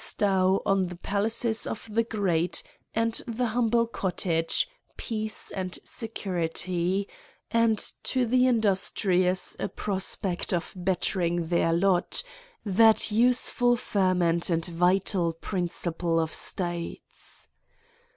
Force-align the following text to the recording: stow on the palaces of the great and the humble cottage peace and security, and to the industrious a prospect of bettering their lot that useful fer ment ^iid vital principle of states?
stow 0.03 0.63
on 0.65 0.87
the 0.87 0.95
palaces 0.95 1.67
of 1.67 1.87
the 1.93 2.01
great 2.03 2.63
and 2.95 3.21
the 3.27 3.49
humble 3.53 3.85
cottage 3.85 4.67
peace 4.97 5.51
and 5.51 5.77
security, 5.83 7.07
and 7.51 7.91
to 8.01 8.25
the 8.25 8.47
industrious 8.47 9.55
a 9.59 9.67
prospect 9.67 10.51
of 10.51 10.73
bettering 10.75 11.45
their 11.49 11.71
lot 11.71 12.23
that 12.65 13.11
useful 13.11 13.75
fer 13.75 14.15
ment 14.15 14.45
^iid 14.45 14.67
vital 14.69 15.33
principle 15.33 16.19
of 16.19 16.33
states? 16.33 17.47